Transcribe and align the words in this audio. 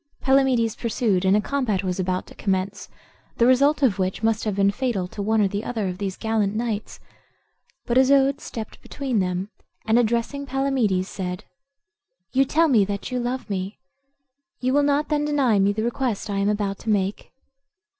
Palamedes 0.19 0.75
pursued, 0.75 1.23
and 1.25 1.37
a 1.37 1.41
combat 1.41 1.83
was 1.83 1.99
about 1.99 2.25
to 2.25 2.33
commence, 2.33 2.89
the 3.37 3.45
result 3.45 3.83
of 3.83 3.99
which 3.99 4.23
must 4.23 4.45
have 4.45 4.55
been 4.55 4.71
fatal 4.71 5.07
to 5.07 5.21
one 5.21 5.39
or 5.41 5.49
other 5.63 5.87
of 5.87 5.99
these 5.99 6.17
gallant 6.17 6.55
knights; 6.55 6.99
but 7.85 7.99
Isoude 7.99 8.41
stepped 8.41 8.81
between 8.81 9.19
them, 9.19 9.49
and, 9.85 9.99
addressing 9.99 10.47
Palamedes, 10.47 11.07
said, 11.07 11.43
"You 12.31 12.45
tell 12.45 12.67
me 12.67 12.83
that 12.85 13.11
you 13.11 13.19
love 13.19 13.47
me; 13.47 13.77
you 14.59 14.73
will 14.73 14.81
not 14.81 15.09
then 15.09 15.23
deny 15.23 15.59
me 15.59 15.71
the 15.71 15.83
request 15.83 16.31
I 16.31 16.39
am 16.39 16.49
about 16.49 16.79
to 16.79 16.89
make?" 16.89 17.31